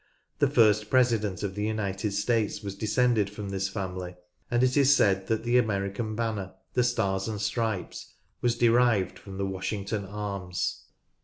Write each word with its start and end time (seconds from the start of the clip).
The 0.39 0.49
first 0.49 0.89
President 0.89 1.43
of 1.43 1.53
the 1.53 1.61
United 1.63 2.13
States 2.13 2.63
was 2.63 2.73
descended 2.73 3.29
from 3.29 3.49
this 3.49 3.69
family, 3.69 4.15
and 4.49 4.63
it 4.63 4.75
is 4.75 4.95
said 4.95 5.27
that 5.27 5.43
the 5.43 5.59
American 5.59 6.15
banner, 6.15 6.55
"The 6.73 6.83
Stars 6.83 7.27
and 7.27 7.39
Stripes," 7.39 8.11
was 8.41 8.57
derived 8.57 9.19
from 9.19 9.37
the 9.37 9.45
Washington 9.45 10.05
Arms. 10.05 10.85